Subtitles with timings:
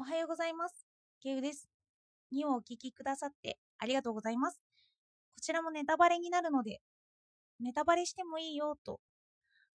[0.00, 0.86] おはようございます。
[1.22, 1.68] ケウです。
[2.32, 4.58] 2をお聞きくださってありがとうございます。
[5.34, 6.80] こちらもネタバレになるので、
[7.60, 8.98] ネタバレしてもいいよと、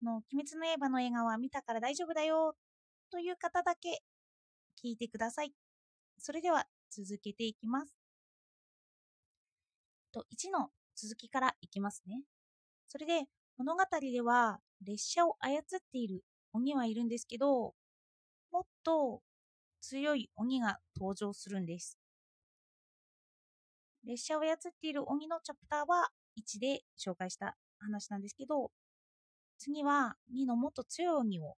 [0.01, 2.55] の鬼滅の刃の映画は見たから大丈夫だよ
[3.11, 3.99] という方だけ
[4.81, 5.51] 聞いてください。
[6.17, 7.93] それでは続けていきます。
[10.13, 12.21] と1の続きからいきますね。
[12.87, 13.25] それで
[13.57, 17.73] 物語では列車を操っている鬼はいるんですけど、
[18.53, 19.21] もっと
[19.83, 21.97] 強い鬼が登場するんです。
[24.05, 28.71] 列車を操っている鬼のチャプターは1で紹介した話なんですけど、
[29.57, 31.57] 次は2のもっと強い鬼を語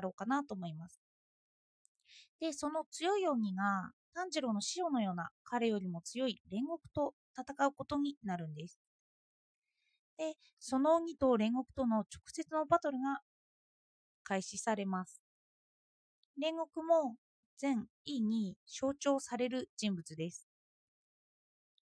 [0.00, 1.00] ろうかなと思います。
[2.40, 8.78] で、その強い鬼が炭治郎の師匠のような彼よりも強い煉獄と戦うことになるんです。
[10.18, 13.20] で、その鬼と煉獄との直接のバトルが
[14.24, 15.22] 開始されます。
[16.38, 17.16] 煉獄も
[17.58, 20.46] 全位に象徴される人物です。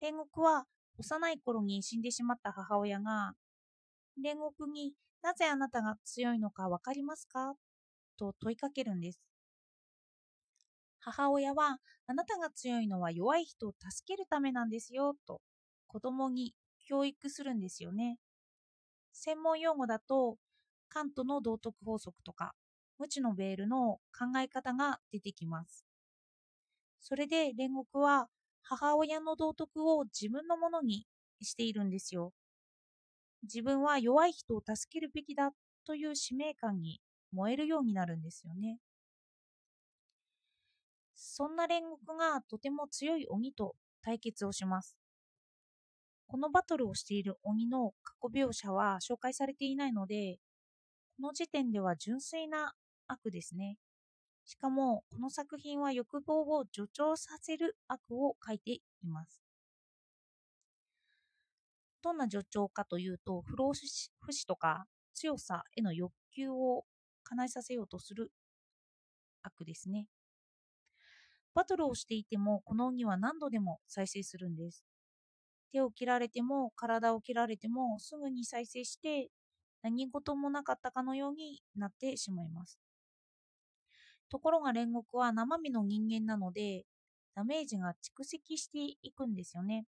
[0.03, 0.67] 煉獄は
[0.99, 3.35] 幼い頃に死んでしまった母親が
[4.23, 7.55] 煉獄になぜあなたが強いのかわかりますか？
[8.17, 9.21] と問いかけるんです。
[11.01, 15.41] 母親はあなたが強いのは弱い人を助けるためなんですよと
[15.87, 16.55] 子供に
[16.87, 18.19] 教育するんですよね。
[19.13, 20.37] 専門用語だと
[20.89, 22.55] カントの道徳法則とか
[22.99, 25.85] 無知のベールの考え方が出てきます。
[27.01, 28.29] それで煉獄は
[28.63, 31.07] 母親の道徳を自分のものに
[31.41, 32.33] しているんですよ。
[33.43, 35.53] 自分は弱い人を助けるべきだ
[35.87, 37.01] という使命感に
[37.33, 38.79] 燃えるようになるんですよね。
[41.15, 44.97] そんな煉獄がとても強い鬼と対決をします。
[46.27, 50.39] このバトルをしている鬼の過去描写は紹介されていないので、
[51.17, 52.75] この時点では純粋な
[53.09, 53.77] 悪ですね。
[54.45, 59.43] しかも、この作品は欲望を助長させる悪を書いています。
[62.03, 66.85] どんな助長かというと、不老不死とか強さへの欲求を
[67.25, 68.33] 叶えさせようとする
[69.43, 70.07] 悪ですね。
[71.55, 74.85] バトルをしていても、この鬼は何度でも再生するんです。
[75.73, 79.29] 手を切られても、体を切られても、すぐに再生して、
[79.83, 82.79] 何事もなかったかのようになってしまいます。
[84.31, 86.85] ところが煉獄は生身の人間なので、
[87.35, 89.85] ダメージが蓄積していくんですよね。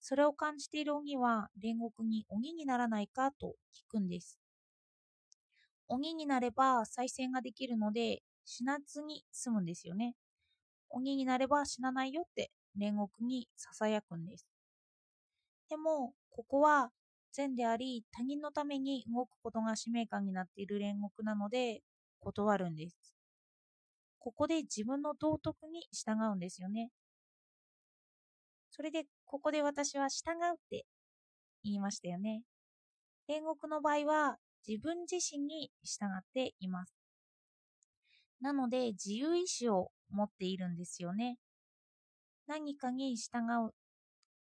[0.00, 4.38] それを感じている鬼は煉獄に鬼にならないかと聞くんです。
[5.88, 10.14] 鬼になれば再戦ができるので死なずに済むんですよね。
[10.88, 13.48] 鬼になれば死なないよって煉獄に
[13.80, 14.46] 囁くんです。
[15.68, 16.90] でも、ここは
[17.32, 21.82] 善であり他人のために動くことが使命感になっている煉獄なので
[22.22, 22.96] 断るんです。
[24.18, 26.90] ここで自分の道徳に従うんですよね。
[28.70, 30.86] それで、ここで私は従うって
[31.64, 32.42] 言いましたよね。
[33.28, 36.94] 煉獄の場合は自分自身に従っています。
[38.40, 41.36] なので、自由意志を持っているんですよね。
[42.46, 43.74] 何かに従う。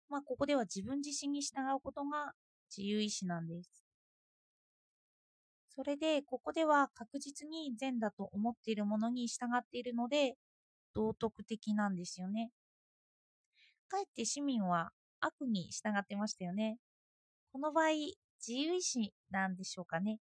[0.10, 2.34] まあ、ここでは自分自身に従うことが
[2.76, 3.83] 自由意志なんです。
[5.76, 10.36] それで、ここでは確実に善だと思っているものに従っているので、
[10.94, 12.52] 道徳的なんですよね。
[13.88, 16.78] かえって市民は悪に従ってましたよね。
[17.52, 17.90] この場合、
[18.46, 20.20] 自由意志なんでしょうかね。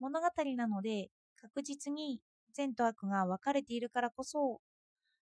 [0.00, 2.20] 物語なので、確実に
[2.54, 4.60] 善と悪が分かれているからこそ、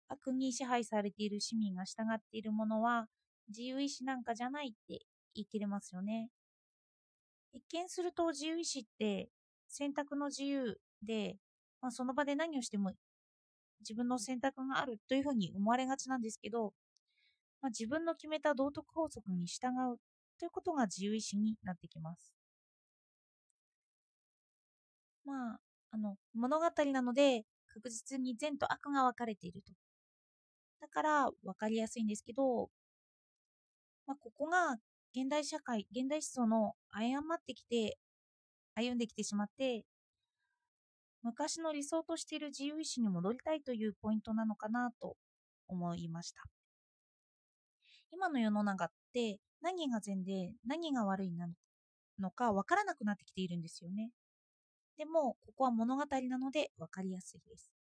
[0.07, 3.07] 悪に支配されている市民が従っているものは、
[3.49, 6.29] 自由意志なんかじゃないって言い切れますよね。
[7.55, 9.29] 一見すると自由意志って
[9.69, 11.37] 選択の自由で、
[11.81, 12.91] まあ、その場で何をしても
[13.79, 16.73] 自分の選択があるというふうに思われがちなんですけど、
[17.61, 19.97] まあ、自分の決めた道徳法則に従う
[20.37, 22.33] ということが自由意志になってきます。
[25.23, 25.59] まあ、
[25.91, 29.71] あの物語なので確実に善と悪が分かれていると。
[30.81, 32.69] だから分かりやすいんですけど、
[34.05, 34.75] まあ、ここが
[35.15, 37.97] 現代社会、現代思想の誤ってきて、
[38.75, 39.85] 歩んできてしまって、
[41.23, 45.15] 昔の理想としている自由意志に戻りたいというポイントなのかなと
[45.69, 46.43] 思いました。
[48.11, 51.47] 今の世の中って何が善で何が悪いな
[52.19, 54.09] のか分からなくなってきているんですよね。
[54.97, 57.71] でも、ここは物語なので分かりやすいです。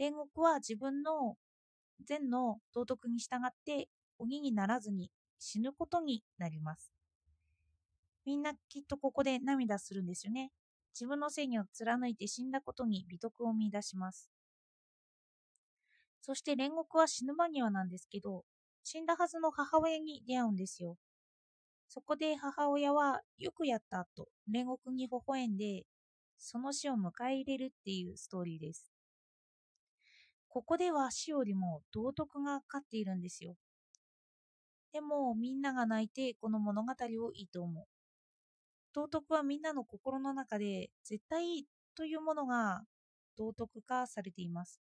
[0.00, 1.34] 煉獄は自分の
[2.06, 3.88] 善の道徳に従って
[4.18, 6.92] 鬼にならずに死ぬことになります。
[8.24, 10.50] みんなきっとここで涙するんですよね。
[10.94, 14.30] 自分の正義を貫いて死んだことに美徳を見出します。
[16.22, 18.44] そして煉獄は死ぬ間際なんですけど、
[18.82, 20.96] 死んだはずの母親に出会うんですよ。
[21.88, 25.84] そこで母親はよくやったと煉獄に微笑んで、
[26.38, 28.90] その死を迎え入れるっていうストーリーです。
[30.48, 33.56] ここでは死よりも道徳が勝っているんですよ。
[34.96, 37.84] でもみんなが泣いてこの物語をいいと思う。
[38.94, 41.64] 道徳はみんなの心の中で絶対いい
[41.94, 42.80] というものが
[43.36, 44.80] 道徳化されています。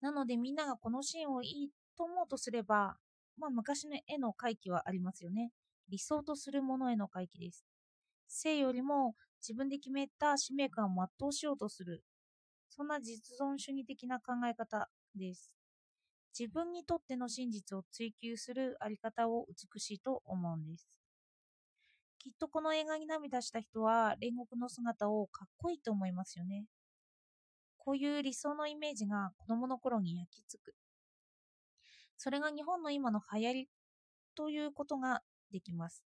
[0.00, 2.96] なのでみんながこのシーンをいいと思うとすれば、
[3.36, 5.50] まあ昔の絵の回帰はありますよね。
[5.90, 7.66] 理想とするものへの回帰です。
[8.28, 9.14] 性よりも
[9.46, 12.02] 自分で決めた使命感を全うしようとする。
[12.70, 15.54] そんな実存主義的な考え方です。
[16.38, 20.88] 自分にとっての真実を追求するあり方を美しいと思うんです。
[22.18, 26.64] きっとこの映画に涙した人は煉獄の姿をかっこいいと思いますよね。
[27.76, 30.74] こういう理想のイメージが子供の頃に焼き付く。
[32.16, 33.68] それが日本の今の流行り
[34.34, 35.20] ということが
[35.52, 36.02] できます。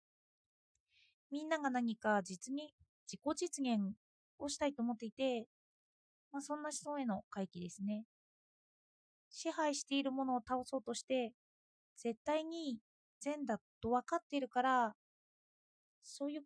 [1.31, 2.73] みんなが何か実に
[3.07, 3.95] 自己実現
[4.37, 5.47] をしたいと思っていて、
[6.31, 8.05] まあ、そんな思想への回帰ですね。
[9.33, 11.33] 支配しているものを倒そうとして、
[11.97, 12.77] 絶対に
[13.19, 14.93] 善だと分かっているから、
[16.03, 16.43] そういう、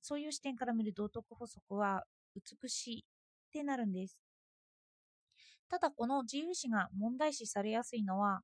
[0.00, 2.04] そういう視点から見る道徳法則は
[2.34, 4.16] 美しいってなるんです。
[5.68, 8.42] ただこの自由視が問題視されやすいのは、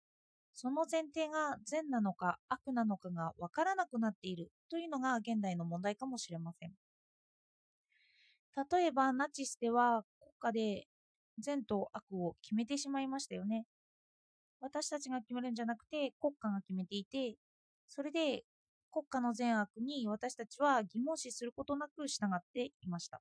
[0.53, 6.73] その前提が善なのか悪なのかが分からなくなっているというのが現代の問題かもしれません。
[8.71, 10.87] 例えばナチスでは国家で
[11.39, 13.67] 善と悪を決めてしまいましたよね。
[14.61, 17.37] 私たちが決めるんじゃなくて国家が決めていて、
[17.89, 18.45] それで
[18.91, 23.21] 国家の善悪に私たちは疑問視することなく従っていました。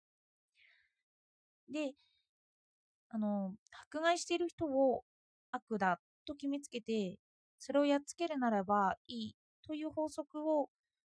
[1.69, 1.95] で、
[3.09, 3.55] あの、
[3.91, 5.03] 迫害している人を
[5.51, 7.17] 悪だと決めつけて、
[7.59, 9.35] それをやっつけるならばいい
[9.65, 10.69] という法則を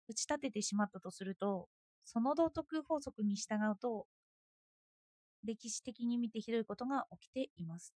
[0.08, 1.70] 打ち立ててしまったとすると、
[2.06, 4.08] その道徳法則に従うと、
[5.44, 7.92] 歴史的に見てひどいことが起きています。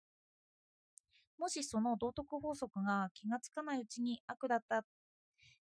[1.40, 4.84] もしその道徳法則が気がつかないうちに悪だった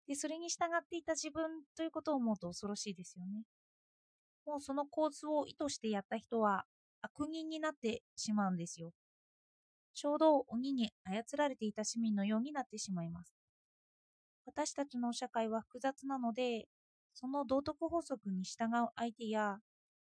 [0.10, 3.44] で、それに従っていた自分ということを思うと恐ろしいですよね。
[4.46, 6.66] もうその構図を意図してやった人は
[7.02, 8.92] 悪人になってしまうんですよ。
[9.94, 13.36] ちょうど鬼に操られていた市民のようになってしまいます。
[14.46, 16.66] 私たちの社会は複雑なので、
[17.14, 19.60] その道徳法則に従う相手や、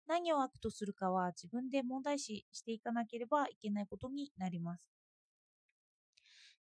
[0.08, 4.95] 何を悪とするかは自分で問題視していかなければいけないことになります。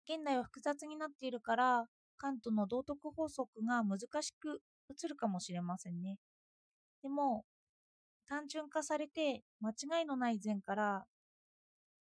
[0.10, 1.86] 現代は複雑になっているから、
[2.18, 4.60] カントの道徳法則が難しく
[4.90, 6.18] 映るかもしれませんね。
[7.04, 7.46] でも、
[8.28, 11.06] 単純化されて間違いのない善から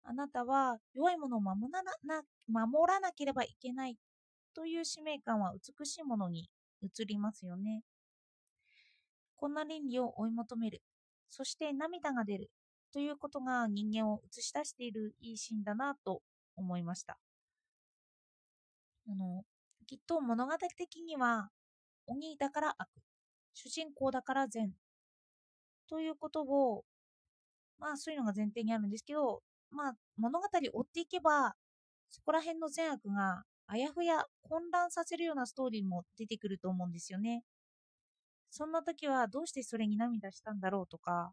[0.05, 3.97] あなたは弱いものを守らな守らなければいけない
[4.55, 6.49] という使命感は美しいものに
[6.83, 7.83] 移りますよね。
[9.37, 10.83] こんな倫理を追い求める。
[11.29, 12.51] そして涙が出る
[12.91, 16.23] ということが人間を映し出しているいいシーンだなと
[16.57, 17.19] 思いました。
[19.09, 19.45] あの、
[19.87, 21.51] きっと物語的には
[22.07, 22.89] 鬼だから悪、
[23.55, 24.73] 主人公だから善
[25.89, 26.85] ということを、
[27.79, 31.55] まあそういうのが前提にあるんですけど、まあ物語を追っていけば、
[32.11, 37.45] そこら辺の善悪があやふや混乱させるようなストーリーも出てくると思うんですよね。
[38.51, 41.33] そんな時はどうしてそれに涙したんだろうとか、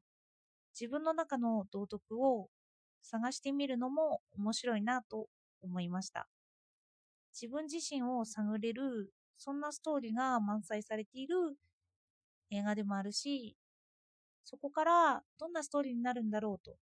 [0.79, 2.49] 自分の中の道徳を
[3.03, 5.27] 探してみるのも面白いなと
[5.61, 6.27] 思いました。
[7.39, 11.35] 自分自身を探れる、そんなストーリーが満載されている
[12.49, 13.57] 映画でもあるし、
[14.45, 16.77] そこからどんなストーリーになるんだろうと。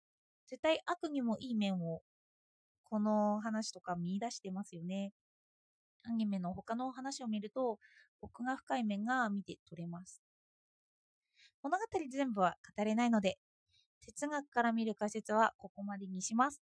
[0.47, 2.01] 絶対悪にもいい面を、
[2.83, 5.11] この話とか見出してますよね。
[6.03, 7.79] アニメの他の話を見ると、
[8.21, 10.21] 奥が深い面が見て取れます。
[11.63, 13.39] 物語全部は語れないので、
[14.01, 16.61] 哲学から見る解説はここまでにします。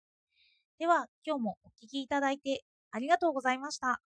[0.77, 4.01] では、今日もお聴きいただいてありがとうございました。